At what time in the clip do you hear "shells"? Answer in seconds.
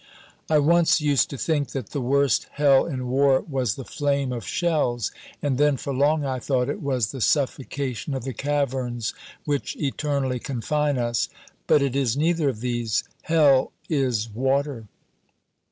4.47-5.11